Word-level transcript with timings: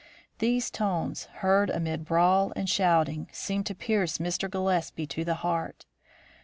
These 0.39 0.71
tones, 0.71 1.25
heard 1.25 1.69
amid 1.69 2.05
brawl 2.05 2.51
and 2.55 2.67
shouting, 2.67 3.27
seemed 3.31 3.67
to 3.67 3.75
pierce 3.75 4.17
Mr. 4.17 4.49
Gillespie 4.49 5.05
to 5.05 5.23
the 5.23 5.35
heart. 5.45 5.85